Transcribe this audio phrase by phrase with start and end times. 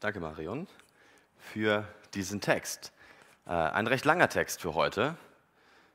[0.00, 0.66] Danke, Marion,
[1.36, 2.90] für diesen Text.
[3.44, 5.14] Äh, ein recht langer Text für heute.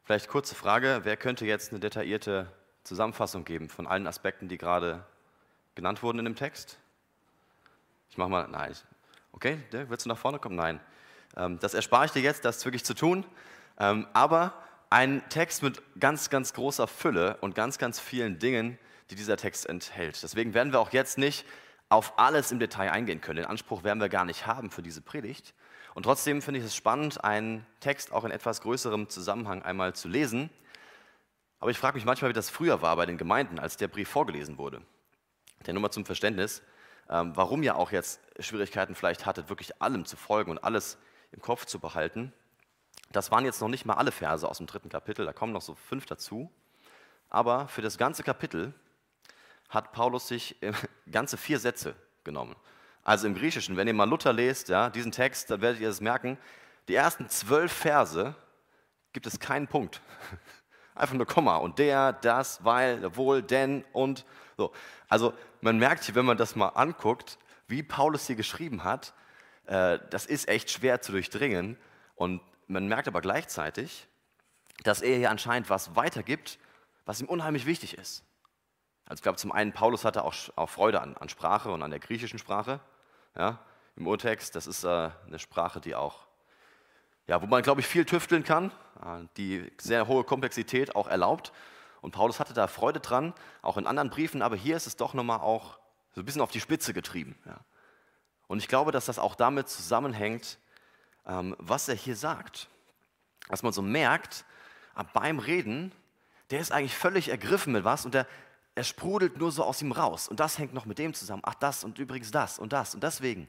[0.04, 2.52] Vielleicht kurze Frage: Wer könnte jetzt eine detaillierte
[2.84, 5.04] Zusammenfassung geben von allen Aspekten, die gerade
[5.74, 6.78] genannt wurden in dem Text?
[8.12, 8.76] Ich mache mal, nein.
[9.32, 10.56] Okay, willst du nach vorne kommen?
[10.56, 10.80] Nein.
[11.36, 13.26] Ähm, das erspare ich dir jetzt, das wirklich zu tun.
[13.80, 14.54] Ähm, aber
[14.92, 18.78] ein Text mit ganz, ganz großer Fülle und ganz, ganz vielen Dingen,
[19.10, 20.22] die dieser Text enthält.
[20.22, 21.44] Deswegen werden wir auch jetzt nicht
[21.90, 23.38] auf alles im Detail eingehen können.
[23.38, 25.54] Den Anspruch werden wir gar nicht haben für diese Predigt.
[25.94, 30.08] Und trotzdem finde ich es spannend, einen Text auch in etwas größerem Zusammenhang einmal zu
[30.08, 30.50] lesen.
[31.60, 34.10] Aber ich frage mich manchmal, wie das früher war bei den Gemeinden, als der Brief
[34.10, 34.82] vorgelesen wurde.
[35.66, 36.62] Der Nummer zum Verständnis,
[37.10, 40.98] ähm, warum ihr auch jetzt Schwierigkeiten vielleicht hattet, wirklich allem zu folgen und alles
[41.32, 42.34] im Kopf zu behalten.
[43.12, 45.62] Das waren jetzt noch nicht mal alle Verse aus dem dritten Kapitel, da kommen noch
[45.62, 46.52] so fünf dazu.
[47.30, 48.74] Aber für das ganze Kapitel
[49.70, 50.74] hat Paulus sich äh,
[51.12, 52.56] ganze vier Sätze genommen.
[53.04, 56.02] Also im Griechischen, wenn ihr mal Luther lest, ja, diesen Text, dann werdet ihr es
[56.02, 56.38] merken,
[56.88, 58.36] die ersten zwölf Verse
[59.14, 60.02] gibt es keinen Punkt.
[60.96, 64.26] Einfach nur Komma und der, das, weil, wohl, denn und
[64.58, 64.72] so.
[65.10, 69.14] Also man merkt hier, wenn man das mal anguckt, wie Paulus hier geschrieben hat,
[69.66, 71.78] äh, das ist echt schwer zu durchdringen
[72.16, 74.08] und man merkt aber gleichzeitig,
[74.84, 76.60] dass er hier anscheinend was weitergibt,
[77.06, 78.24] was ihm unheimlich wichtig ist.
[79.06, 81.92] Also ich glaube, zum einen, Paulus hatte auch, auch Freude an, an, Sprache und an
[81.92, 82.80] der griechischen Sprache.
[83.36, 83.60] Ja,
[83.96, 86.26] Im Urtext, das ist äh, eine Sprache, die auch,
[87.28, 88.72] ja, wo man, glaube ich, viel tüfteln kann,
[89.04, 91.52] äh, die sehr hohe Komplexität auch erlaubt.
[92.02, 95.14] Und Paulus hatte da Freude dran, auch in anderen Briefen, aber hier ist es doch
[95.14, 95.78] nochmal auch
[96.14, 97.38] so ein bisschen auf die Spitze getrieben.
[97.46, 97.60] Ja.
[98.48, 100.58] Und ich glaube, dass das auch damit zusammenhängt,
[101.28, 102.70] ähm, was er hier sagt.
[103.50, 104.46] Dass man so merkt,
[105.14, 105.92] beim Reden,
[106.52, 108.28] der ist eigentlich völlig ergriffen mit was und der,
[108.76, 110.28] er sprudelt nur so aus ihm raus.
[110.28, 111.42] Und das hängt noch mit dem zusammen.
[111.46, 113.48] Ach, das und übrigens das und das und deswegen.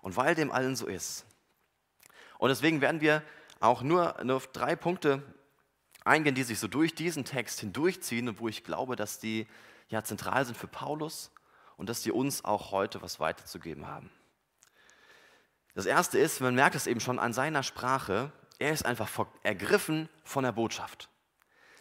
[0.00, 1.26] Und weil dem allen so ist.
[2.38, 3.22] Und deswegen werden wir
[3.60, 5.22] auch nur, auf drei Punkte
[6.04, 9.46] eingehen, die sich so durch diesen Text hindurchziehen und wo ich glaube, dass die
[9.88, 11.30] ja zentral sind für Paulus
[11.76, 14.10] und dass die uns auch heute was weiterzugeben haben.
[15.74, 19.10] Das erste ist, man merkt es eben schon an seiner Sprache, er ist einfach
[19.42, 21.08] ergriffen von der Botschaft.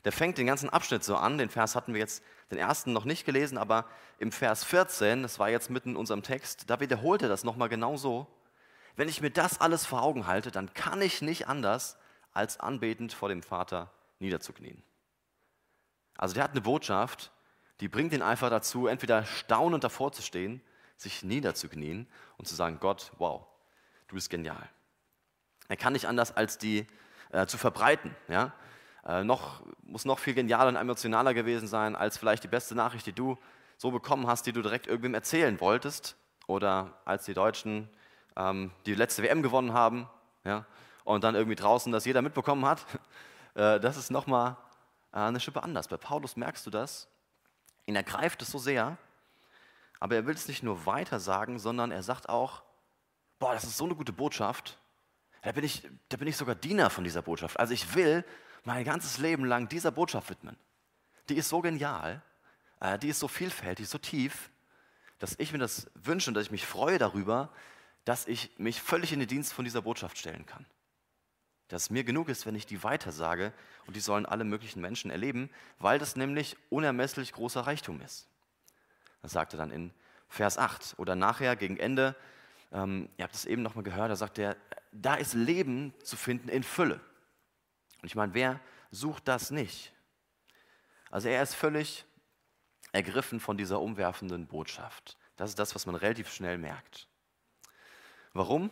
[0.03, 2.23] Der fängt den ganzen Abschnitt so an, den Vers hatten wir jetzt
[2.53, 3.85] den ersten noch nicht gelesen, aber
[4.19, 7.69] im Vers 14, das war jetzt mitten in unserem Text, da wiederholt er das nochmal
[7.69, 8.27] genau so.
[8.95, 11.97] Wenn ich mir das alles vor Augen halte, dann kann ich nicht anders,
[12.31, 14.83] als anbetend vor dem Vater niederzuknien.
[16.17, 17.31] Also der hat eine Botschaft,
[17.79, 20.61] die bringt ihn einfach dazu, entweder staunend davor zu stehen,
[20.97, 23.45] sich niederzuknien und zu sagen, Gott, wow,
[24.07, 24.69] du bist genial.
[25.67, 26.87] Er kann nicht anders, als die
[27.31, 28.15] äh, zu verbreiten.
[28.27, 28.53] Ja?
[29.05, 33.05] Äh, noch, muss noch viel genialer und emotionaler gewesen sein, als vielleicht die beste Nachricht,
[33.05, 33.37] die du
[33.77, 36.15] so bekommen hast, die du direkt irgendwem erzählen wolltest.
[36.47, 37.89] Oder als die Deutschen
[38.35, 40.09] ähm, die letzte WM gewonnen haben
[40.43, 40.65] ja?
[41.03, 42.85] und dann irgendwie draußen das jeder mitbekommen hat.
[43.55, 44.57] Äh, das ist nochmal
[45.11, 45.87] äh, eine Schippe anders.
[45.87, 47.07] Bei Paulus merkst du das.
[47.85, 48.97] Ihn ergreift es so sehr,
[49.99, 52.63] aber er will es nicht nur weiter sagen, sondern er sagt auch,
[53.37, 54.79] boah, das ist so eine gute Botschaft.
[55.43, 57.59] Da bin ich, da bin ich sogar Diener von dieser Botschaft.
[57.59, 58.25] Also ich will
[58.63, 60.57] mein ganzes Leben lang dieser Botschaft widmen.
[61.29, 62.21] Die ist so genial,
[62.79, 64.49] äh, die ist so vielfältig, so tief,
[65.19, 67.49] dass ich mir das wünsche und dass ich mich freue darüber,
[68.05, 70.65] dass ich mich völlig in den Dienst von dieser Botschaft stellen kann.
[71.69, 73.53] Dass mir genug ist, wenn ich die weitersage
[73.87, 78.27] und die sollen alle möglichen Menschen erleben, weil das nämlich unermesslich großer Reichtum ist.
[79.21, 79.91] Das sagt er dann in
[80.27, 82.15] Vers 8 oder nachher gegen Ende
[82.73, 84.57] ähm, ihr habt es eben nochmal gehört, da sagt er,
[84.91, 86.99] da ist Leben zu finden in Fülle.
[88.03, 88.59] Und ich meine, wer
[88.91, 89.93] sucht das nicht?
[91.09, 92.05] Also er ist völlig
[92.91, 95.17] ergriffen von dieser umwerfenden Botschaft.
[95.37, 97.07] Das ist das, was man relativ schnell merkt.
[98.33, 98.71] Warum?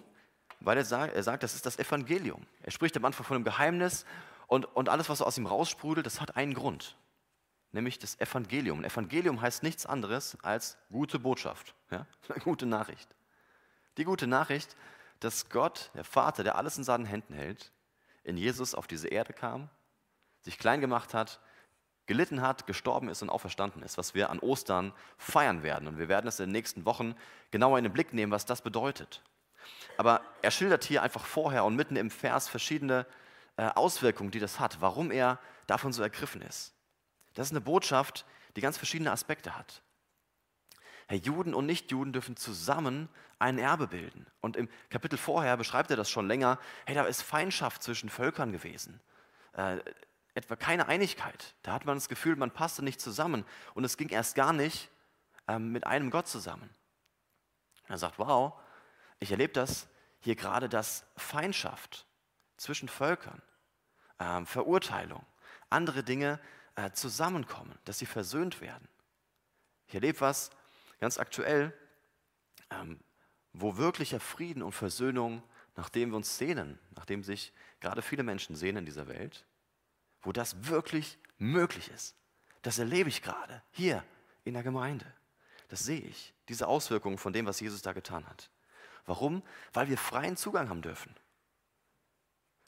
[0.60, 2.46] Weil er sagt, er sagt, das ist das Evangelium.
[2.62, 4.06] Er spricht am Anfang von einem Geheimnis
[4.48, 6.98] und, und alles, was aus ihm raussprudelt, das hat einen Grund,
[7.72, 8.80] nämlich das Evangelium.
[8.80, 12.06] Ein Evangelium heißt nichts anderes als gute Botschaft, ja?
[12.44, 13.16] gute Nachricht.
[13.96, 14.76] Die gute Nachricht,
[15.22, 17.72] dass Gott, der Vater, der alles in seinen Händen hält,
[18.24, 19.70] in Jesus auf diese Erde kam,
[20.42, 21.40] sich klein gemacht hat,
[22.08, 25.88] gelitten hat, gestorben ist und auferstanden ist, was wir an Ostern feiern werden.
[25.88, 27.16] Und wir werden es in den nächsten Wochen
[27.52, 29.22] genauer in den Blick nehmen, was das bedeutet.
[29.98, 33.06] Aber er schildert hier einfach vorher und mitten im Vers verschiedene
[33.58, 36.74] äh, Auswirkungen, die das hat, warum er davon so ergriffen ist.
[37.34, 38.26] Das ist eine Botschaft,
[38.56, 39.82] die ganz verschiedene Aspekte hat.
[41.08, 43.10] Hey, Juden und Nichtjuden dürfen zusammen
[43.42, 44.26] ein Erbe bilden.
[44.40, 46.60] Und im Kapitel vorher beschreibt er das schon länger.
[46.86, 49.00] Hey, da ist Feindschaft zwischen Völkern gewesen.
[49.54, 49.80] Äh,
[50.34, 51.56] etwa keine Einigkeit.
[51.64, 53.46] Da hat man das Gefühl, man passte nicht zusammen.
[53.74, 54.90] Und es ging erst gar nicht
[55.48, 56.70] ähm, mit einem Gott zusammen.
[57.88, 58.54] Er sagt, wow,
[59.20, 59.88] ich erlebe das
[60.22, 62.06] hier gerade, dass Feindschaft
[62.58, 63.42] zwischen Völkern,
[64.20, 65.26] äh, Verurteilung,
[65.70, 66.40] andere Dinge
[66.76, 68.88] äh, zusammenkommen, dass sie versöhnt werden.
[69.88, 70.52] Ich erlebe was
[71.00, 71.74] ganz aktuell,
[72.70, 73.00] ähm,
[73.54, 75.44] wo wirklicher Frieden und Versöhnung,
[75.76, 79.46] nachdem wir uns sehnen, nachdem sich gerade viele Menschen sehnen in dieser Welt,
[80.22, 82.16] wo das wirklich möglich ist.
[82.62, 84.04] Das erlebe ich gerade hier
[84.44, 85.06] in der Gemeinde.
[85.70, 88.50] Das sehe ich, diese Auswirkungen von dem, was Jesus da getan hat.
[89.06, 89.42] Warum?
[89.74, 91.16] Weil wir freien Zugang haben dürfen.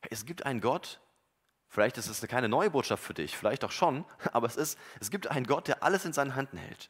[0.10, 1.00] Es gibt einen Gott,
[1.68, 5.12] vielleicht ist es keine neue Botschaft für dich, vielleicht auch schon, aber es, ist, es
[5.12, 6.90] gibt einen Gott, der alles in seinen Händen hält.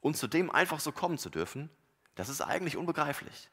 [0.00, 1.70] Und zu dem einfach so kommen zu dürfen,
[2.16, 3.50] das ist eigentlich unbegreiflich.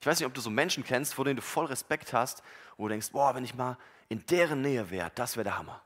[0.00, 2.42] Ich weiß nicht, ob du so Menschen kennst, vor denen du voll Respekt hast,
[2.76, 3.78] wo du denkst, boah, wenn ich mal
[4.08, 5.80] in deren Nähe wäre, das wäre der Hammer.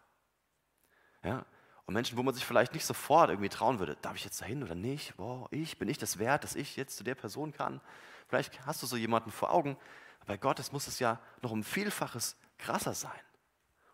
[1.22, 1.44] Ja?
[1.84, 4.62] Und Menschen, wo man sich vielleicht nicht sofort irgendwie trauen würde, darf ich jetzt dahin
[4.62, 5.16] oder nicht?
[5.16, 7.80] Boah, ich, bin ich das wert, dass ich jetzt zu der Person kann?
[8.26, 9.76] Vielleicht hast du so jemanden vor Augen.
[10.24, 13.20] Bei Gott es muss es ja noch um Vielfaches krasser sein.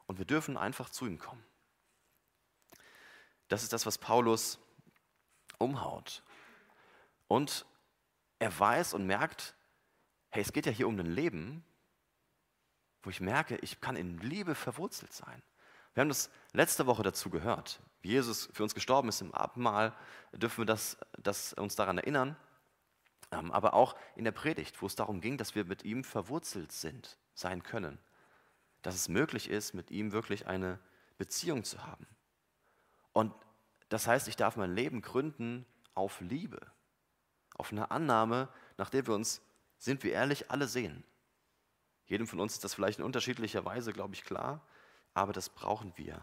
[0.07, 1.45] Und wir dürfen einfach zu ihm kommen.
[3.49, 4.59] Das ist das, was Paulus
[5.59, 6.23] umhaut.
[7.29, 7.67] Und
[8.43, 9.55] er weiß und merkt,
[10.31, 11.65] hey, es geht ja hier um ein Leben,
[13.05, 15.41] wo ich merke, ich kann in Liebe verwurzelt sein.
[15.95, 17.81] Wir haben das letzte Woche dazu gehört.
[18.01, 19.95] Wie Jesus für uns gestorben ist im Abendmahl,
[20.33, 22.37] dürfen wir das, das uns daran erinnern.
[23.31, 26.73] Ähm, aber auch in der Predigt, wo es darum ging, dass wir mit ihm verwurzelt
[26.73, 28.01] sind, sein können.
[28.83, 30.81] Dass es möglich ist, mit ihm wirklich eine
[31.17, 32.09] Beziehung zu haben.
[33.13, 33.33] Und
[33.89, 36.61] das heißt, ich darf mein Leben gründen auf Liebe,
[37.55, 39.43] auf eine Annahme, nach der wir uns,
[39.79, 41.05] sind wir ehrlich, alle sehen.
[42.07, 44.67] Jedem von uns ist das vielleicht in unterschiedlicher Weise, glaube ich, klar,
[45.15, 46.21] aber das brauchen wir.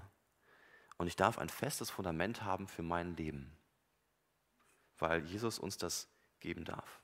[0.97, 3.57] Und ich darf ein festes Fundament haben für mein Leben,
[4.97, 6.07] weil Jesus uns das
[6.39, 7.01] geben darf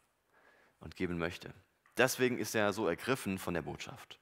[0.80, 1.54] und geben möchte.
[1.98, 4.19] Deswegen ist er so ergriffen von der Botschaft.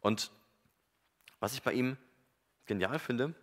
[0.00, 0.32] Und
[1.38, 1.96] was ich bei ihm
[2.66, 3.34] genial finde,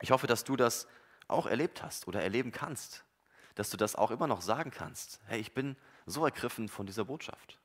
[0.00, 0.86] ich hoffe, dass du das
[1.26, 3.04] auch erlebt hast oder erleben kannst,
[3.58, 5.18] dass du das auch immer noch sagen kannst.
[5.26, 5.74] Hey, ich bin
[6.06, 7.58] so ergriffen von dieser Botschaft.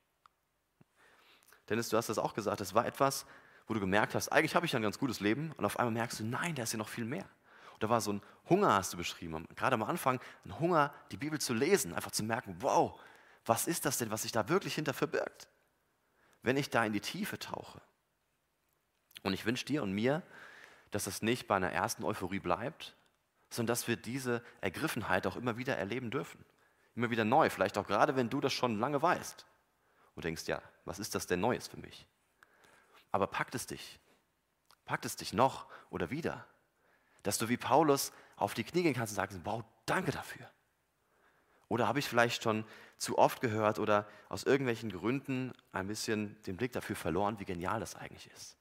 [1.68, 3.26] Dennis, du hast das auch gesagt, es war etwas,
[3.68, 6.18] wo du gemerkt hast, eigentlich habe ich ein ganz gutes Leben und auf einmal merkst
[6.18, 7.28] du, nein, da ist ja noch viel mehr.
[7.74, 11.16] Und da war so ein Hunger, hast du beschrieben, gerade am Anfang, ein Hunger, die
[11.16, 13.00] Bibel zu lesen, einfach zu merken, wow,
[13.46, 15.48] was ist das denn, was sich da wirklich hinter verbirgt?
[16.42, 17.80] Wenn ich da in die Tiefe tauche.
[19.22, 20.24] Und ich wünsche dir und mir,
[20.90, 22.96] dass das nicht bei einer ersten Euphorie bleibt,
[23.54, 26.44] sondern dass wir diese Ergriffenheit auch immer wieder erleben dürfen.
[26.96, 29.46] Immer wieder neu, vielleicht auch gerade, wenn du das schon lange weißt.
[30.14, 32.06] Und denkst, ja, was ist das denn Neues für mich?
[33.10, 33.98] Aber packt es dich.
[34.84, 36.46] Packt es dich noch oder wieder.
[37.22, 40.48] Dass du wie Paulus auf die Knie gehen kannst und sagst, wow, danke dafür.
[41.68, 42.64] Oder habe ich vielleicht schon
[42.98, 47.80] zu oft gehört oder aus irgendwelchen Gründen ein bisschen den Blick dafür verloren, wie genial
[47.80, 48.56] das eigentlich ist.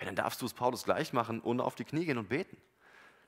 [0.00, 2.56] Ja, dann darfst du es Paulus gleich machen und auf die Knie gehen und beten.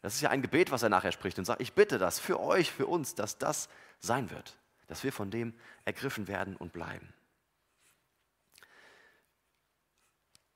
[0.03, 2.41] Das ist ja ein Gebet, was er nachher spricht und sagt, ich bitte das für
[2.41, 3.69] euch, für uns, dass das
[3.99, 4.57] sein wird,
[4.87, 5.55] dass wir von dem
[5.85, 7.13] ergriffen werden und bleiben.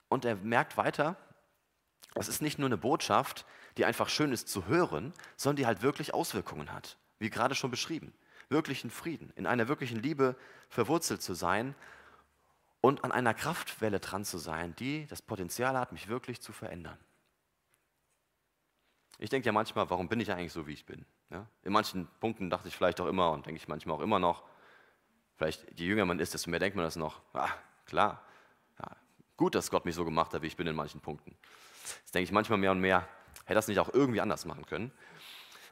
[0.09, 1.17] Und er merkt weiter,
[2.15, 3.47] es ist nicht nur eine Botschaft,
[3.77, 7.71] die einfach schön ist zu hören, sondern die halt wirklich Auswirkungen hat, wie gerade schon
[7.71, 8.13] beschrieben.
[8.49, 10.37] Wirklichen Frieden, in einer wirklichen Liebe
[10.69, 11.75] verwurzelt zu sein
[12.83, 16.99] und an einer Kraftwelle dran zu sein, die das Potenzial hat, mich wirklich zu verändern.
[19.23, 21.05] Ich denke ja manchmal, warum bin ich eigentlich so, wie ich bin?
[21.31, 21.47] Ja?
[21.63, 24.43] In manchen Punkten dachte ich vielleicht auch immer und denke ich manchmal auch immer noch,
[25.37, 27.21] vielleicht je jünger man ist, desto mehr denkt man das noch.
[27.33, 27.49] Ah,
[27.87, 28.23] klar,
[29.43, 31.37] Gut, dass Gott mich so gemacht hat, wie ich bin in manchen Punkten.
[32.05, 33.09] Das denke ich manchmal mehr und mehr,
[33.45, 34.93] hätte das nicht auch irgendwie anders machen können.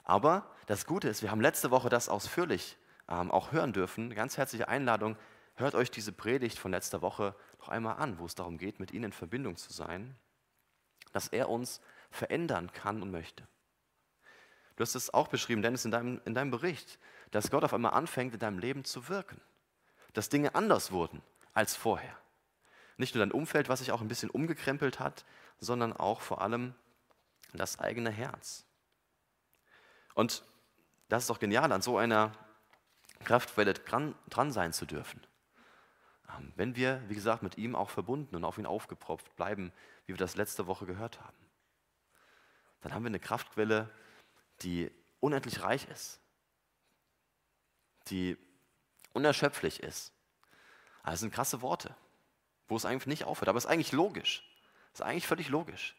[0.03, 2.77] Aber das Gute ist, wir haben letzte Woche das ausführlich
[3.09, 4.13] ähm, auch hören dürfen.
[4.13, 5.17] Ganz herzliche Einladung,
[5.55, 8.91] hört euch diese Predigt von letzter Woche noch einmal an, wo es darum geht, mit
[8.93, 10.17] ihnen in Verbindung zu sein,
[11.13, 11.81] dass er uns
[12.11, 13.47] verändern kann und möchte.
[14.77, 16.99] Du hast es auch beschrieben, Dennis, in deinem, in deinem Bericht,
[17.31, 19.41] dass Gott auf einmal anfängt, in deinem Leben zu wirken.
[20.15, 22.17] Dass Dinge anders wurden als vorher.
[22.97, 25.25] Nicht nur dein Umfeld, was sich auch ein bisschen umgekrempelt hat,
[25.59, 26.75] sondern auch vor allem
[27.53, 28.65] das eigene Herz.
[30.15, 30.45] Und
[31.09, 32.33] das ist doch genial, an so einer
[33.25, 35.21] Kraftquelle dran, dran sein zu dürfen.
[36.39, 39.73] Ähm, wenn wir, wie gesagt, mit ihm auch verbunden und auf ihn aufgepropft bleiben,
[40.07, 41.37] wie wir das letzte Woche gehört haben,
[42.81, 43.91] dann haben wir eine Kraftquelle,
[44.63, 46.21] die unendlich reich ist,
[48.09, 48.37] die
[49.13, 50.13] unerschöpflich ist.
[51.03, 51.95] Also das sind krasse Worte
[52.71, 53.49] wo es eigentlich nicht aufhört.
[53.49, 54.45] Aber es ist eigentlich logisch.
[54.95, 55.97] Es ist eigentlich völlig logisch.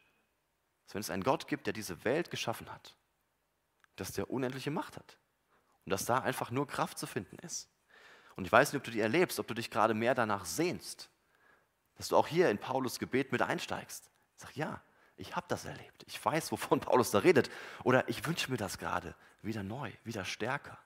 [0.85, 2.95] Dass wenn es einen Gott gibt, der diese Welt geschaffen hat,
[3.97, 5.17] dass der unendliche Macht hat.
[5.85, 7.69] Und dass da einfach nur Kraft zu finden ist.
[8.35, 11.09] Und ich weiß nicht, ob du die erlebst, ob du dich gerade mehr danach sehnst,
[11.95, 14.09] dass du auch hier in Paulus Gebet mit einsteigst.
[14.37, 14.81] Sag ja,
[15.21, 16.03] ich habe das erlebt.
[16.07, 17.49] Ich weiß, wovon Paulus da redet.
[17.83, 20.77] Oder ich wünsche mir das gerade wieder neu, wieder stärker.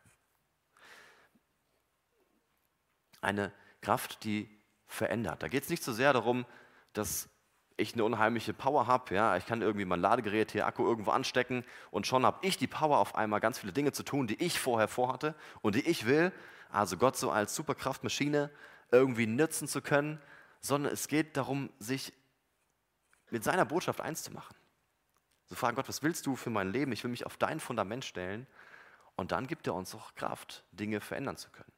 [3.21, 3.51] Eine
[3.81, 4.49] Kraft, die
[4.87, 5.41] verändert.
[5.41, 6.45] Da geht es nicht so sehr darum,
[6.93, 7.29] dass
[7.77, 9.15] ich eine unheimliche Power habe.
[9.15, 9.35] Ja?
[9.37, 12.99] Ich kann irgendwie mein Ladegerät hier, Akku irgendwo anstecken und schon habe ich die Power
[12.99, 16.31] auf einmal, ganz viele Dinge zu tun, die ich vorher vorhatte und die ich will.
[16.69, 18.49] Also Gott so als Superkraftmaschine
[18.91, 20.21] irgendwie nutzen zu können,
[20.61, 22.13] sondern es geht darum, sich
[23.35, 24.55] mit seiner Botschaft eins zu machen.
[25.47, 26.93] So fragen Gott, was willst du für mein Leben?
[26.93, 28.47] Ich will mich auf dein Fundament stellen.
[29.17, 31.73] Und dann gibt er uns auch Kraft, Dinge verändern zu können.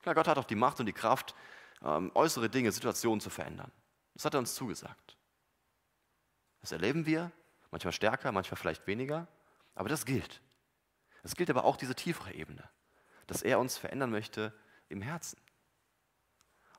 [0.00, 1.34] Klar, Gott hat auch die Macht und die Kraft,
[1.82, 3.72] ähm, äußere Dinge, Situationen zu verändern.
[4.14, 5.16] Das hat er uns zugesagt.
[6.60, 7.32] Das erleben wir,
[7.72, 9.26] manchmal stärker, manchmal vielleicht weniger,
[9.74, 10.40] aber das gilt.
[11.24, 12.62] Es gilt aber auch diese tiefere Ebene,
[13.26, 14.54] dass er uns verändern möchte
[14.88, 15.40] im Herzen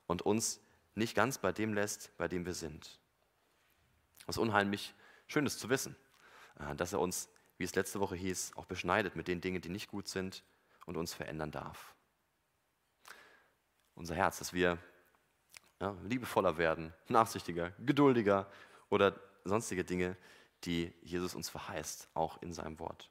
[0.06, 0.62] und uns
[0.94, 2.98] nicht ganz bei dem lässt, bei dem wir sind.
[4.28, 4.94] Das ist unheimlich
[5.26, 5.96] Schönes zu wissen,
[6.60, 9.70] äh, dass er uns, wie es letzte Woche hieß, auch beschneidet mit den Dingen, die
[9.70, 10.44] nicht gut sind
[10.84, 11.94] und uns verändern darf.
[13.94, 14.76] Unser Herz, dass wir
[15.80, 18.46] ja, liebevoller werden, nachsichtiger, geduldiger
[18.90, 20.14] oder sonstige Dinge,
[20.64, 23.08] die Jesus uns verheißt, auch in seinem Wort.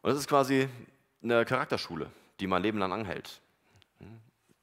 [0.00, 0.68] Und das ist quasi
[1.24, 2.08] eine Charakterschule,
[2.38, 3.42] die mein Leben lang anhält.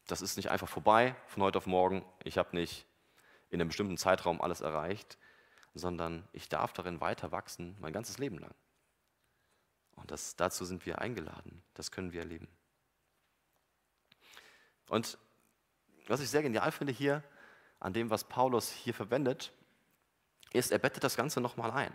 [0.05, 2.05] Das ist nicht einfach vorbei von heute auf morgen.
[2.23, 2.85] Ich habe nicht
[3.49, 5.17] in einem bestimmten Zeitraum alles erreicht,
[5.73, 8.53] sondern ich darf darin weiter wachsen, mein ganzes Leben lang.
[9.95, 11.63] Und das, dazu sind wir eingeladen.
[11.73, 12.47] Das können wir erleben.
[14.89, 15.17] Und
[16.07, 17.23] was ich sehr genial finde hier
[17.79, 19.51] an dem, was Paulus hier verwendet,
[20.53, 21.91] ist, er bettet das Ganze nochmal ein.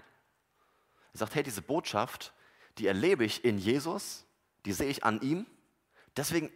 [1.12, 2.32] Er sagt, hey, diese Botschaft,
[2.78, 4.24] die erlebe ich in Jesus,
[4.64, 5.46] die sehe ich an ihm,
[6.16, 6.50] deswegen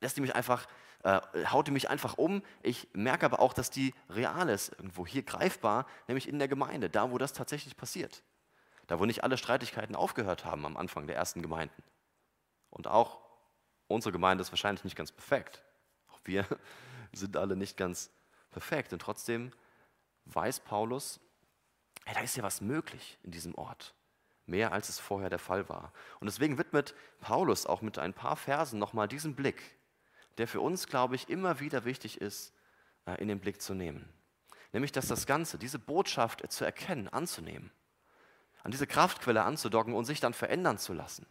[0.00, 0.66] lässt die mich einfach,
[1.02, 2.42] äh, haut die mich einfach um.
[2.62, 6.90] Ich merke aber auch, dass die real ist, irgendwo hier greifbar, nämlich in der Gemeinde,
[6.90, 8.22] da wo das tatsächlich passiert.
[8.86, 11.82] Da wo nicht alle Streitigkeiten aufgehört haben am Anfang der ersten Gemeinden.
[12.70, 13.20] Und auch
[13.88, 15.62] unsere Gemeinde ist wahrscheinlich nicht ganz perfekt.
[16.08, 16.46] Auch wir
[17.12, 18.10] sind alle nicht ganz
[18.50, 18.92] perfekt.
[18.92, 19.52] Und trotzdem
[20.26, 21.20] weiß Paulus,
[22.04, 23.94] hey, da ist ja was möglich in diesem Ort.
[24.46, 25.92] Mehr als es vorher der Fall war.
[26.20, 29.62] Und deswegen widmet Paulus auch mit ein paar Versen nochmal diesen Blick,
[30.38, 32.52] der für uns, glaube ich, immer wieder wichtig ist,
[33.06, 34.08] äh, in den Blick zu nehmen.
[34.72, 37.70] Nämlich, dass das Ganze, diese Botschaft zu erkennen, anzunehmen,
[38.62, 41.26] an diese Kraftquelle anzudocken und sich dann verändern zu lassen,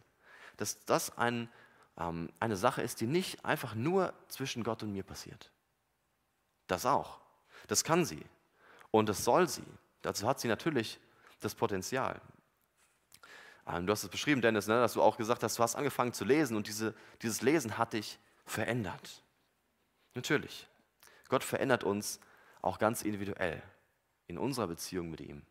[0.56, 1.50] dass das ein,
[1.98, 5.50] ähm, eine Sache ist, die nicht einfach nur zwischen Gott und mir passiert,
[6.66, 7.20] das auch.
[7.68, 8.24] Das kann sie.
[8.90, 9.64] Und das soll sie.
[10.02, 11.00] Dazu hat sie natürlich
[11.40, 12.20] das Potenzial.
[13.66, 16.12] Ähm, du hast es beschrieben, Dennis, ne, dass du auch gesagt hast, du hast angefangen
[16.12, 19.22] zu lesen und diese, dieses Lesen hat dich verändert.
[20.14, 20.68] Natürlich.
[21.28, 22.20] Gott verändert uns
[22.60, 23.62] auch ganz individuell
[24.26, 25.42] in unserer Beziehung mit ihm.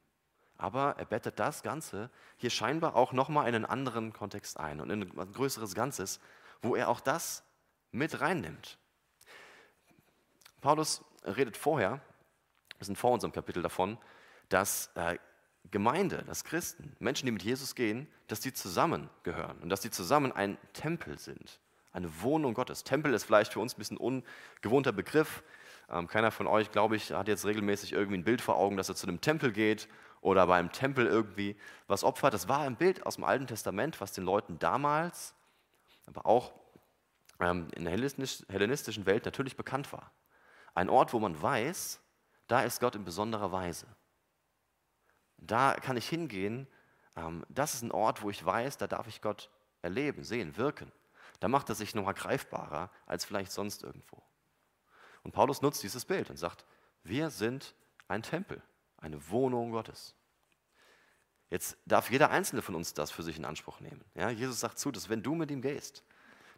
[0.57, 4.91] Aber er bettet das Ganze hier scheinbar auch nochmal in einen anderen Kontext ein und
[4.91, 6.19] in ein größeres Ganzes,
[6.61, 7.43] wo er auch das
[7.91, 8.77] mit reinnimmt.
[10.61, 11.99] Paulus redet vorher,
[12.77, 13.97] wir sind vor unserem Kapitel davon,
[14.49, 15.17] dass äh,
[15.69, 20.31] Gemeinde, dass Christen, Menschen, die mit Jesus gehen, dass die zusammengehören und dass die zusammen
[20.31, 21.59] ein Tempel sind,
[21.93, 22.83] eine Wohnung Gottes.
[22.83, 25.43] Tempel ist vielleicht für uns ein bisschen ungewohnter Begriff.
[25.89, 28.89] Ähm, keiner von euch, glaube ich, hat jetzt regelmäßig irgendwie ein Bild vor Augen, dass
[28.89, 29.87] er zu einem Tempel geht
[30.21, 31.57] oder bei einem Tempel irgendwie
[31.87, 32.33] was opfert.
[32.33, 35.33] Das war ein Bild aus dem Alten Testament, was den Leuten damals,
[36.07, 36.53] aber auch
[37.39, 40.11] ähm, in der hellenistischen Welt natürlich bekannt war.
[40.73, 41.99] Ein Ort, wo man weiß,
[42.47, 43.87] da ist Gott in besonderer Weise.
[45.37, 46.67] Da kann ich hingehen.
[47.15, 49.49] Ähm, das ist ein Ort, wo ich weiß, da darf ich Gott
[49.81, 50.91] erleben, sehen, wirken.
[51.39, 54.21] Da macht er sich nochmal greifbarer als vielleicht sonst irgendwo.
[55.23, 56.65] Und Paulus nutzt dieses Bild und sagt,
[57.03, 57.75] wir sind
[58.07, 58.61] ein Tempel,
[58.97, 60.15] eine Wohnung Gottes.
[61.49, 64.03] Jetzt darf jeder Einzelne von uns das für sich in Anspruch nehmen.
[64.15, 66.03] Ja, Jesus sagt zu, dass wenn du mit ihm gehst,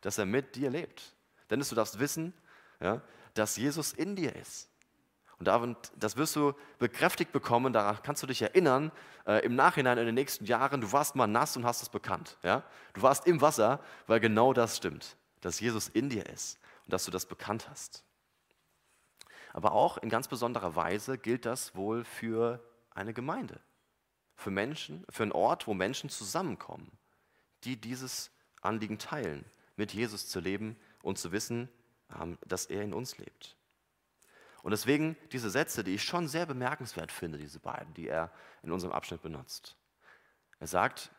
[0.01, 1.15] dass er mit dir lebt.
[1.49, 2.33] Dennis, du darfst wissen,
[2.79, 3.01] ja,
[3.33, 4.69] dass Jesus in dir ist.
[5.47, 8.91] Und das wirst du bekräftigt bekommen, daran kannst du dich erinnern,
[9.25, 12.37] äh, im Nachhinein in den nächsten Jahren, du warst mal nass und hast es bekannt.
[12.43, 12.63] Ja?
[12.93, 17.05] Du warst im Wasser, weil genau das stimmt, dass Jesus in dir ist und dass
[17.05, 18.03] du das bekannt hast.
[19.53, 22.59] Aber auch in ganz besonderer Weise gilt das wohl für
[22.91, 23.59] eine Gemeinde,
[24.35, 26.91] für Menschen, für einen Ort, wo Menschen zusammenkommen,
[27.63, 28.31] die dieses
[28.61, 29.45] Anliegen teilen,
[29.75, 31.69] mit Jesus zu leben und zu wissen,
[32.19, 33.55] ähm, dass er in uns lebt.
[34.63, 38.31] Und deswegen diese Sätze, die ich schon sehr bemerkenswert finde, diese beiden, die er
[38.63, 39.75] in unserem Abschnitt benutzt.
[40.59, 41.11] Er sagt,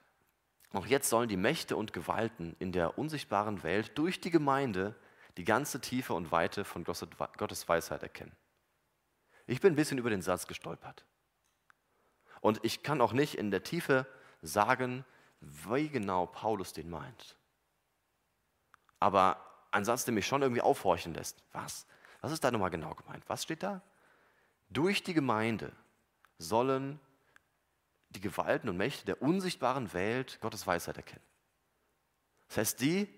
[0.74, 4.96] Auch jetzt sollen die Mächte und Gewalten in der unsichtbaren Welt durch die Gemeinde
[5.36, 8.34] die ganze Tiefe und Weite von Gottes Weisheit erkennen.
[9.46, 11.04] Ich bin ein bisschen über den Satz gestolpert.
[12.40, 14.06] Und ich kann auch nicht in der Tiefe
[14.42, 15.04] sagen,
[15.40, 17.36] wie genau Paulus den meint.
[18.98, 21.44] Aber ein Satz, der mich schon irgendwie aufhorchen lässt.
[21.52, 21.86] Was?
[22.24, 23.22] Was ist da nochmal genau gemeint?
[23.26, 23.82] Was steht da?
[24.70, 25.70] Durch die Gemeinde
[26.38, 26.98] sollen
[28.08, 31.20] die Gewalten und Mächte der unsichtbaren Welt Gottes Weisheit erkennen.
[32.48, 33.12] Das heißt, die,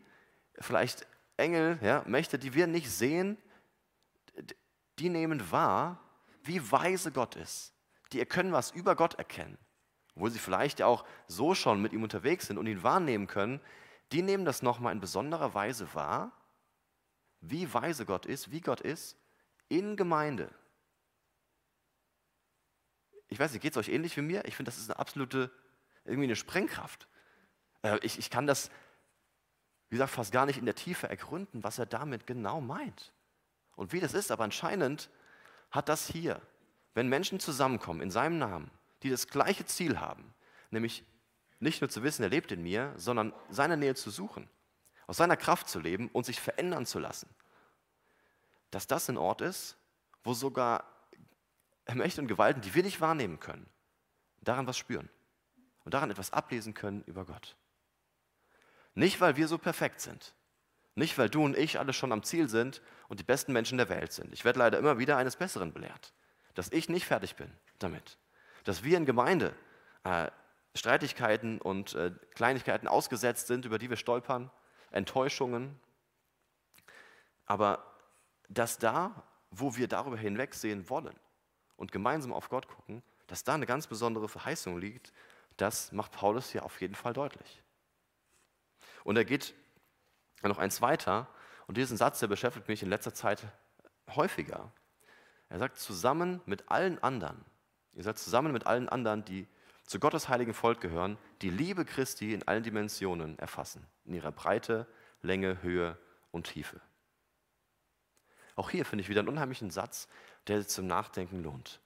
[0.59, 3.39] vielleicht Engel, ja, Mächte, die wir nicht sehen,
[4.99, 6.01] die nehmen wahr,
[6.43, 7.73] wie weise Gott ist.
[8.11, 9.57] Die können was über Gott erkennen,
[10.17, 13.61] obwohl sie vielleicht ja auch so schon mit ihm unterwegs sind und ihn wahrnehmen können.
[14.11, 16.33] Die nehmen das nochmal in besonderer Weise wahr,
[17.51, 19.17] wie weise Gott ist, wie Gott ist,
[19.69, 20.51] in Gemeinde.
[23.29, 24.45] Ich weiß nicht, geht es euch ähnlich wie mir?
[24.45, 25.51] Ich finde, das ist eine absolute,
[26.05, 27.09] irgendwie eine Sprengkraft.
[27.83, 28.71] Äh, ich, ich kann das,
[29.89, 33.13] wie gesagt, fast gar nicht in der Tiefe ergründen, was er damit genau meint.
[33.75, 35.11] Und wie das ist, aber anscheinend
[35.71, 36.41] hat das hier,
[36.95, 38.71] wenn Menschen zusammenkommen in seinem Namen,
[39.03, 40.33] die das gleiche Ziel haben,
[40.71, 41.05] nämlich
[41.59, 44.49] nicht nur zu wissen, er lebt in mir, sondern seine Nähe zu suchen,
[45.07, 47.29] aus seiner Kraft zu leben und sich verändern zu lassen,
[48.71, 49.77] dass das ein Ort ist,
[50.25, 50.85] wo sogar
[51.93, 53.69] Mächte und Gewalten, die wir nicht wahrnehmen können,
[54.41, 55.09] daran was spüren
[55.85, 57.57] und daran etwas ablesen können über Gott.
[58.95, 60.35] Nicht, weil wir so perfekt sind,
[60.95, 63.91] nicht, weil du und ich alle schon am Ziel sind und die besten Menschen der
[63.91, 64.33] Welt sind.
[64.33, 66.15] Ich werde leider immer wieder eines Besseren belehrt,
[66.55, 68.19] dass ich nicht fertig bin damit,
[68.65, 69.55] dass wir in Gemeinde
[70.05, 70.31] äh,
[70.75, 74.51] Streitigkeiten und äh, Kleinigkeiten ausgesetzt sind, über die wir stolpern,
[74.91, 75.79] Enttäuschungen.
[77.45, 77.85] Aber
[78.49, 81.15] dass da, wo wir darüber hinwegsehen wollen
[81.77, 85.13] und gemeinsam auf Gott gucken, dass da eine ganz besondere Verheißung liegt,
[85.57, 87.63] das macht Paulus hier auf jeden Fall deutlich.
[89.05, 89.55] Und er geht
[90.43, 91.29] noch eins weiter,
[91.67, 93.43] und diesen Satz, der beschäftigt mich in letzter Zeit
[94.15, 94.71] häufiger.
[95.49, 97.45] Er sagt, zusammen mit allen anderen,
[97.93, 99.49] ihr seid zusammen mit allen anderen, die
[99.87, 104.87] zu Gottes heiligen Volk gehören, die Liebe Christi in allen Dimensionen erfassen, in ihrer Breite,
[105.23, 105.97] Länge, Höhe
[106.33, 106.81] und Tiefe.
[108.57, 110.09] Auch hier finde ich wieder einen unheimlichen Satz,
[110.49, 111.81] der zum Nachdenken lohnt.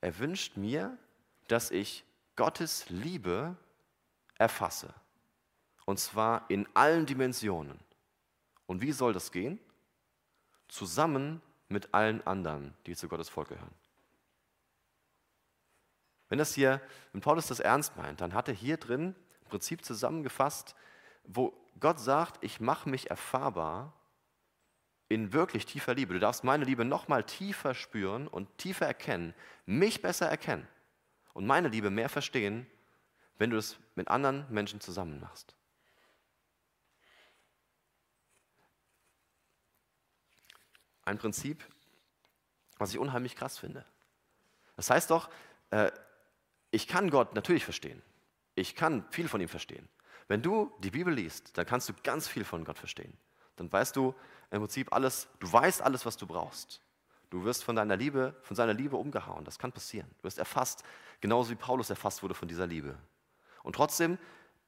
[0.00, 0.96] Er wünscht mir,
[1.48, 2.04] dass ich
[2.36, 3.56] Gottes Liebe
[4.38, 4.94] erfasse.
[5.84, 7.78] Und zwar in allen Dimensionen.
[8.66, 9.58] Und wie soll das gehen?
[10.68, 13.74] Zusammen mit allen anderen, die zu Gottes Volk gehören.
[16.28, 16.80] Wenn das hier,
[17.12, 20.74] wenn Paulus das ernst meint, dann hat er hier drin im Prinzip zusammengefasst,
[21.24, 23.92] wo Gott sagt, ich mache mich erfahrbar
[25.08, 26.14] in wirklich tiefer Liebe.
[26.14, 29.34] Du darfst meine Liebe noch mal tiefer spüren und tiefer erkennen,
[29.64, 30.66] mich besser erkennen
[31.32, 32.66] und meine Liebe mehr verstehen,
[33.38, 35.54] wenn du es mit anderen Menschen zusammen machst.
[41.04, 41.64] Ein Prinzip,
[42.78, 43.84] was ich unheimlich krass finde.
[44.74, 45.30] Das heißt doch,
[45.70, 45.92] äh,
[46.70, 48.02] ich kann Gott natürlich verstehen.
[48.54, 49.88] Ich kann viel von ihm verstehen.
[50.28, 53.16] Wenn du die Bibel liest, dann kannst du ganz viel von Gott verstehen.
[53.56, 54.14] Dann weißt du
[54.50, 56.80] im Prinzip alles, du weißt alles, was du brauchst.
[57.30, 59.44] Du wirst von deiner Liebe, von seiner Liebe umgehauen.
[59.44, 60.08] Das kann passieren.
[60.18, 60.84] Du wirst erfasst,
[61.20, 62.96] genauso wie Paulus erfasst wurde von dieser Liebe.
[63.62, 64.18] Und trotzdem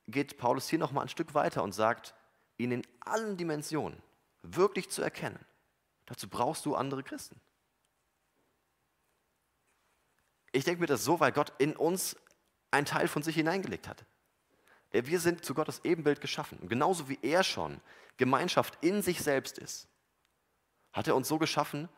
[0.09, 2.15] geht Paulus hier nochmal ein Stück weiter und sagt,
[2.57, 4.03] ihn in allen Dimensionen
[4.43, 5.39] wirklich zu erkennen.
[6.07, 7.41] Dazu brauchst du andere Christen.
[10.59, 12.17] Ich denke mir das so, weil Gott in uns
[12.73, 14.05] einen Teil von sich hineingelegt hat.
[14.91, 16.59] Wir sind zu Gottes Ebenbild geschaffen.
[16.59, 17.81] Und genauso wie er schon
[18.17, 19.87] Gemeinschaft in sich selbst ist,
[20.93, 21.89] hat er uns so geschaffen,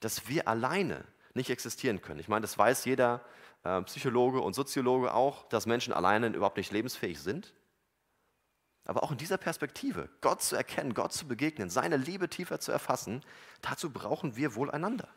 [0.00, 2.20] dass wir alleine nicht existieren können.
[2.20, 3.24] Ich meine, das weiß jeder
[3.64, 7.54] äh, Psychologe und Soziologe auch, dass Menschen alleine überhaupt nicht lebensfähig sind.
[8.84, 12.70] Aber auch in dieser Perspektive, Gott zu erkennen, Gott zu begegnen, seine Liebe tiefer zu
[12.70, 13.24] erfassen,
[13.62, 15.08] dazu brauchen wir wohl einander.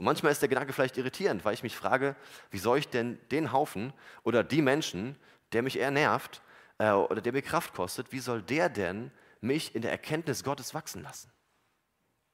[0.00, 2.16] Und manchmal ist der Gedanke vielleicht irritierend, weil ich mich frage,
[2.50, 5.14] wie soll ich denn den Haufen oder die Menschen,
[5.52, 6.40] der mich eher nervt
[6.78, 9.10] äh, oder der mir Kraft kostet, wie soll der denn
[9.42, 11.30] mich in der Erkenntnis Gottes wachsen lassen?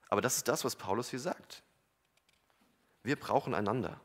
[0.08, 1.64] Aber das ist das, was Paulus hier sagt.
[3.02, 4.00] Wir brauchen einander.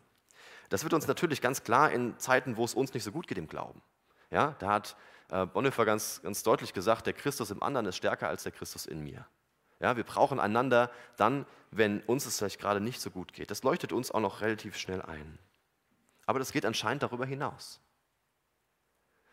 [0.70, 3.38] Das wird uns natürlich ganz klar in Zeiten, wo es uns nicht so gut geht
[3.38, 3.84] im Glauben.
[4.32, 4.98] Ja, da hat
[5.30, 8.88] äh, Bonhoeffer ganz, ganz deutlich gesagt, der Christus im anderen ist stärker als der Christus
[8.88, 9.28] in mir.
[9.82, 13.50] Ja, wir brauchen einander dann, wenn uns es vielleicht gerade nicht so gut geht.
[13.50, 15.40] Das leuchtet uns auch noch relativ schnell ein.
[16.28, 17.82] Aber das geht anscheinend darüber hinaus.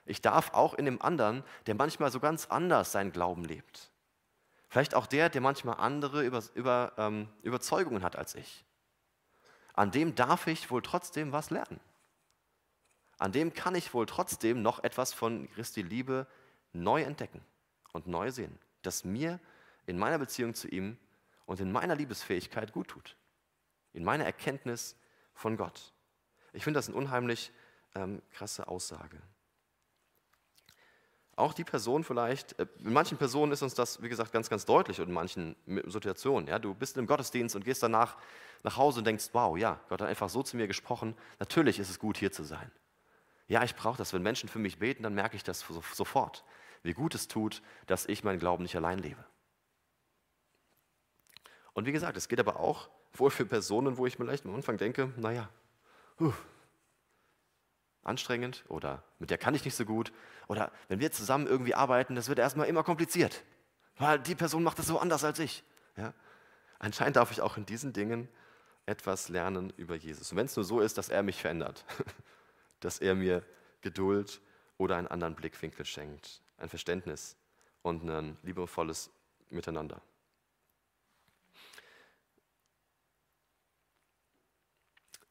[0.06, 3.90] Ich darf auch in dem anderen, der manchmal so ganz anders seinen Glauben lebt,
[4.70, 8.64] vielleicht auch der, der manchmal andere über, über, ähm, Überzeugungen hat als ich,
[9.74, 11.78] an dem darf ich wohl trotzdem was lernen.
[13.18, 16.26] an dem kann ich wohl trotzdem noch etwas von Christi Liebe
[16.72, 17.44] neu entdecken
[17.92, 19.40] und neu sehen, das mir
[19.88, 20.98] in meiner Beziehung zu ihm
[21.46, 23.16] und in meiner Liebesfähigkeit gut tut,
[23.94, 24.96] in meiner Erkenntnis
[25.33, 25.94] von Gott.
[26.53, 27.51] Ich finde das eine unheimlich
[27.94, 29.18] ähm, krasse Aussage.
[31.37, 34.66] Auch die Person vielleicht, äh, in manchen Personen ist uns das, wie gesagt, ganz, ganz
[34.66, 36.48] deutlich und in manchen Situationen.
[36.48, 38.18] Ja, du bist im Gottesdienst und gehst danach
[38.64, 41.88] nach Hause und denkst, wow, ja, Gott hat einfach so zu mir gesprochen, natürlich ist
[41.88, 42.70] es gut, hier zu sein.
[43.46, 44.12] Ja, ich brauche das.
[44.12, 46.44] Wenn Menschen für mich beten, dann merke ich das sofort,
[46.83, 49.24] wie gut es tut, dass ich meinen Glauben nicht allein lebe.
[51.79, 54.53] Und wie gesagt, es geht aber auch wohl für Personen, wo ich mir vielleicht am
[54.53, 55.49] Anfang denke, naja,
[56.19, 56.33] huh,
[58.03, 60.12] anstrengend oder mit der kann ich nicht so gut.
[60.49, 63.45] Oder wenn wir zusammen irgendwie arbeiten, das wird erstmal immer kompliziert,
[63.97, 65.62] weil die Person macht das so anders als ich.
[65.97, 66.14] Ja?
[66.81, 68.29] Anscheinend darf ich auch in diesen Dingen
[68.85, 70.33] etwas lernen über Jesus.
[70.33, 71.85] Und wenn es nur so ist, dass er mich verändert,
[72.81, 73.45] dass er mir
[73.83, 74.41] Geduld
[74.79, 77.37] oder einen anderen Blickwinkel schenkt, ein Verständnis
[77.83, 79.12] und ein liebevolles
[79.51, 80.03] Miteinander.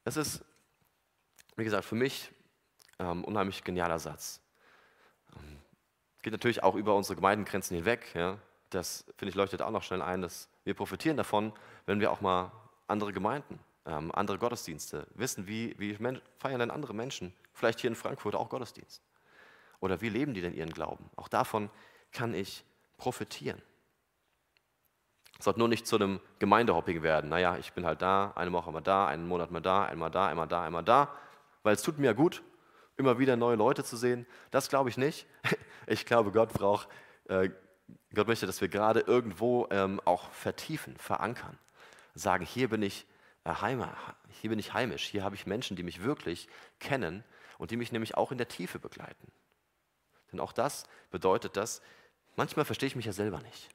[0.07, 0.41] Es ist,
[1.57, 2.31] wie gesagt, für mich
[2.97, 4.39] ähm, unheimlich genialer Satz.
[5.35, 5.57] Ähm,
[6.21, 8.15] geht natürlich auch über unsere Gemeindengrenzen hinweg.
[8.15, 8.37] Ja.
[8.69, 11.51] Das, finde ich, leuchtet auch noch schnell ein, dass wir profitieren davon,
[11.87, 12.53] wenn wir auch mal
[12.87, 15.97] andere Gemeinden, ähm, andere Gottesdienste wissen, wie, wie
[16.37, 19.01] feiern denn andere Menschen, vielleicht hier in Frankfurt auch Gottesdienst.
[19.81, 21.09] Oder wie leben die denn ihren Glauben?
[21.17, 21.69] Auch davon
[22.13, 22.63] kann ich
[22.95, 23.61] profitieren.
[25.39, 27.29] Es sollte nur nicht zu einem Gemeindehopping werden.
[27.29, 30.27] Naja, ich bin halt da, eine Woche mal da, einen Monat mal da, einmal da,
[30.27, 31.09] einmal da, einmal da,
[31.63, 32.43] weil es tut mir gut
[32.97, 34.25] immer wieder neue Leute zu sehen.
[34.51, 35.25] Das glaube ich nicht.
[35.89, 36.89] Ich glaube, Gott braucht,
[37.29, 37.49] äh,
[38.13, 41.57] Gott möchte, dass wir gerade irgendwo ähm, auch vertiefen, verankern.
[42.13, 43.05] Sagen, hier bin ich
[43.45, 43.95] äh, Heimat,
[44.41, 46.49] hier bin ich heimisch, hier habe ich Menschen, die mich wirklich
[46.81, 47.23] kennen
[47.57, 49.31] und die mich nämlich auch in der Tiefe begleiten.
[50.33, 51.81] Denn auch das bedeutet das,
[52.35, 53.69] manchmal verstehe ich mich ja selber nicht.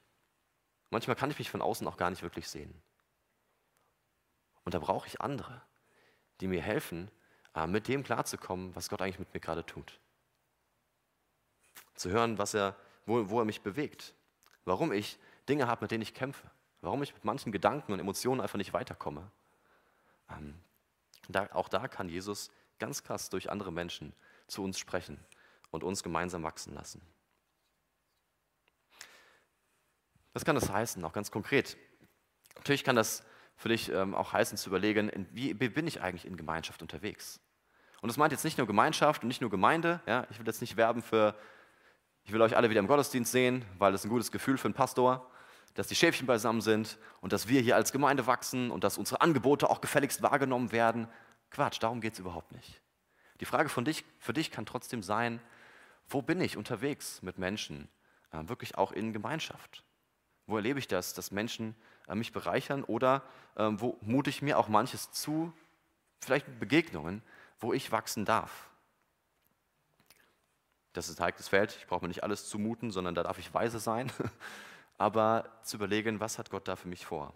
[0.93, 2.71] Manchmal kann ich mich von außen auch gar nicht wirklich sehen.
[4.63, 5.59] Und da brauche ich andere,
[6.39, 7.09] die mir helfen,
[7.55, 9.99] äh, mit dem klarzukommen, was Gott eigentlich mit mir gerade tut.
[11.95, 12.75] Zu hören, was er,
[13.07, 14.13] wo, wo er mich bewegt,
[14.65, 15.17] warum ich
[15.49, 16.47] Dinge habe, mit denen ich kämpfe,
[16.81, 19.31] warum ich mit manchen Gedanken und Emotionen einfach nicht weiterkomme.
[20.29, 20.53] Ähm,
[21.27, 24.13] da, auch da kann Jesus ganz krass durch andere Menschen
[24.45, 25.19] zu uns sprechen
[25.71, 27.01] und uns gemeinsam wachsen lassen.
[30.33, 31.77] Was kann das heißen, auch ganz konkret?
[32.55, 33.23] Natürlich kann das
[33.55, 37.39] für dich ähm, auch heißen zu überlegen, wie bin ich eigentlich in Gemeinschaft unterwegs?
[38.03, 40.01] Und das meint jetzt nicht nur Gemeinschaft und nicht nur Gemeinde.
[40.05, 40.27] Ja?
[40.29, 41.35] Ich will jetzt nicht werben für,
[42.25, 44.73] ich will euch alle wieder im Gottesdienst sehen, weil das ein gutes Gefühl für einen
[44.73, 45.29] Pastor,
[45.75, 49.21] dass die Schäfchen beisammen sind und dass wir hier als Gemeinde wachsen und dass unsere
[49.21, 51.07] Angebote auch gefälligst wahrgenommen werden.
[51.49, 52.81] Quatsch, darum geht es überhaupt nicht.
[53.39, 55.39] Die Frage von dich, für dich kann trotzdem sein,
[56.09, 57.87] wo bin ich unterwegs mit Menschen,
[58.31, 59.83] äh, wirklich auch in Gemeinschaft?
[60.45, 61.75] Wo erlebe ich das, dass Menschen
[62.07, 63.23] äh, mich bereichern oder
[63.55, 65.53] äh, wo mute ich mir auch manches zu,
[66.19, 67.21] vielleicht Begegnungen,
[67.59, 68.69] wo ich wachsen darf.
[70.93, 73.53] Das ist ein heikles Feld, ich brauche mir nicht alles zumuten, sondern da darf ich
[73.53, 74.11] weise sein,
[74.97, 77.33] aber zu überlegen, was hat Gott da für mich vor.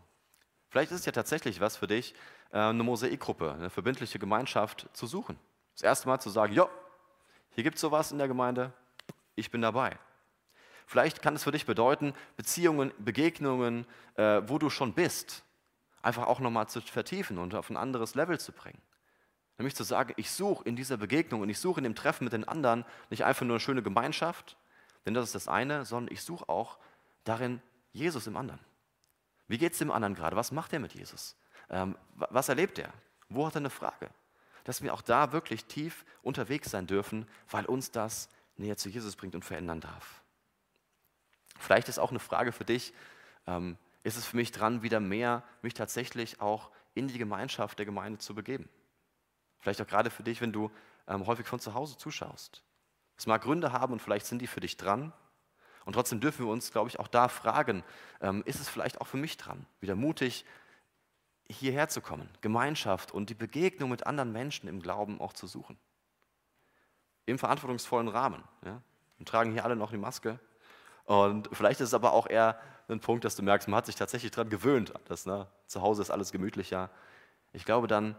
[0.69, 2.13] Vielleicht ist es ja tatsächlich was für dich,
[2.51, 5.39] äh, eine Mosaikgruppe, eine verbindliche Gemeinschaft zu suchen.
[5.73, 6.67] Das erste Mal zu sagen, ja,
[7.51, 8.73] hier gibt es sowas in der Gemeinde,
[9.35, 9.97] ich bin dabei.
[10.87, 15.43] Vielleicht kann es für dich bedeuten, Beziehungen, Begegnungen, äh, wo du schon bist,
[16.01, 18.81] einfach auch nochmal zu vertiefen und auf ein anderes Level zu bringen.
[19.57, 22.31] Nämlich zu sagen, ich suche in dieser Begegnung und ich suche in dem Treffen mit
[22.31, 24.55] den anderen nicht einfach nur eine schöne Gemeinschaft,
[25.05, 26.77] denn das ist das eine, sondern ich suche auch
[27.25, 28.61] darin Jesus im anderen.
[29.49, 30.37] Wie geht es dem anderen gerade?
[30.37, 31.35] Was macht er mit Jesus?
[31.69, 32.93] Ähm, was erlebt er?
[33.27, 34.09] Wo hat er eine Frage?
[34.63, 39.17] Dass wir auch da wirklich tief unterwegs sein dürfen, weil uns das näher zu Jesus
[39.17, 40.21] bringt und verändern darf.
[41.59, 42.93] Vielleicht ist auch eine Frage für dich,
[43.45, 47.85] ähm, ist es für mich dran, wieder mehr mich tatsächlich auch in die Gemeinschaft der
[47.85, 48.69] Gemeinde zu begeben?
[49.59, 50.71] Vielleicht auch gerade für dich, wenn du
[51.07, 52.63] ähm, häufig von zu Hause zuschaust.
[53.17, 55.11] Es mag Gründe haben und vielleicht sind die für dich dran.
[55.85, 57.83] Und trotzdem dürfen wir uns, glaube ich, auch da fragen,
[58.21, 60.45] ähm, ist es vielleicht auch für mich dran, wieder mutig
[61.49, 65.77] hierher zu kommen, Gemeinschaft und die Begegnung mit anderen Menschen im Glauben auch zu suchen.
[67.25, 68.43] Im verantwortungsvollen Rahmen.
[68.65, 68.81] Ja?
[69.17, 70.39] Wir tragen hier alle noch die Maske.
[71.07, 73.95] Und vielleicht ist es aber auch eher ein Punkt, dass du merkst, man hat sich
[73.95, 74.93] tatsächlich daran gewöhnt.
[75.05, 75.47] Das, ne?
[75.65, 76.89] Zu Hause ist alles gemütlicher.
[77.53, 78.15] Ich glaube, dann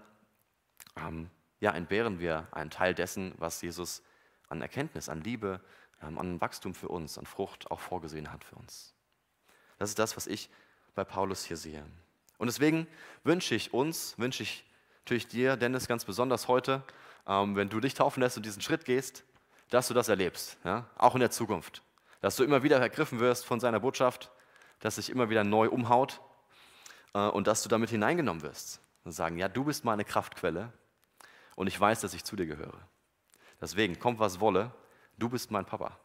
[0.97, 4.03] ähm, ja, entbehren wir einen Teil dessen, was Jesus
[4.49, 5.61] an Erkenntnis, an Liebe,
[6.03, 8.95] ähm, an Wachstum für uns, an Frucht auch vorgesehen hat für uns.
[9.79, 10.49] Das ist das, was ich
[10.95, 11.85] bei Paulus hier sehe.
[12.39, 12.87] Und deswegen
[13.23, 14.65] wünsche ich uns, wünsche ich
[15.05, 16.83] natürlich dir, Dennis, ganz besonders heute,
[17.27, 19.25] ähm, wenn du dich taufen lässt und diesen Schritt gehst,
[19.69, 20.89] dass du das erlebst, ja?
[20.97, 21.83] auch in der Zukunft.
[22.21, 24.31] Dass du immer wieder ergriffen wirst von seiner Botschaft,
[24.81, 26.21] dass sich immer wieder neu umhaut
[27.15, 28.81] äh, und dass du damit hineingenommen wirst.
[29.05, 30.73] Und sagen, ja, du bist meine Kraftquelle
[31.57, 32.79] und ich weiß, dass ich zu dir gehöre.
[33.61, 34.71] Deswegen, kommt was wolle,
[35.17, 35.99] du bist mein Papa.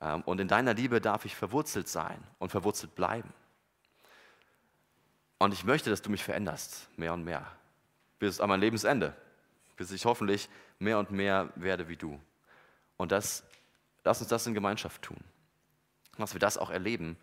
[0.00, 3.32] Ähm, und in deiner Liebe darf ich verwurzelt sein und verwurzelt bleiben.
[5.38, 7.50] Und ich möchte, dass du mich veränderst, mehr und mehr,
[8.18, 9.16] bis an mein Lebensende,
[9.76, 12.20] bis ich hoffentlich mehr und mehr werde wie du.
[12.96, 13.42] Und das,
[14.04, 15.18] lass uns das in Gemeinschaft tun.
[16.18, 17.16] Dass wir das auch erleben.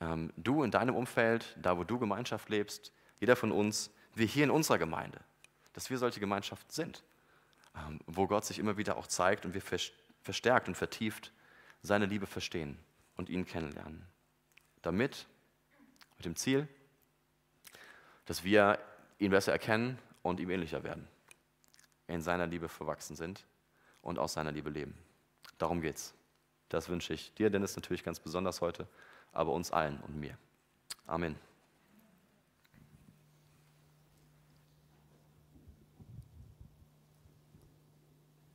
[0.00, 4.44] Ähm, du in deinem Umfeld, da wo du Gemeinschaft lebst, jeder von uns, wir hier
[4.44, 5.20] in unserer Gemeinde,
[5.72, 7.02] dass wir solche Gemeinschaft sind,
[7.76, 9.62] ähm, wo Gott sich immer wieder auch zeigt und wir
[10.22, 11.32] verstärkt und vertieft
[11.82, 12.78] seine Liebe verstehen
[13.16, 14.04] und ihn kennenlernen.
[14.82, 15.26] Damit,
[16.16, 16.68] mit dem Ziel,
[18.26, 18.78] dass wir
[19.18, 21.06] ihn besser erkennen und ihm ähnlicher werden,
[22.06, 23.44] in seiner Liebe verwachsen sind
[24.02, 24.96] und aus seiner Liebe leben.
[25.58, 26.14] Darum geht's.
[26.68, 28.86] Das wünsche ich dir, Dennis, natürlich ganz besonders heute,
[29.32, 30.36] aber uns allen und mir.
[31.06, 31.36] Amen.